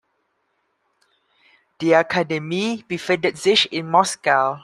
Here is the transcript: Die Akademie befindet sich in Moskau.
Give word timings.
Die 1.79 1.93
Akademie 1.95 2.83
befindet 2.87 3.37
sich 3.37 3.71
in 3.71 3.87
Moskau. 3.87 4.59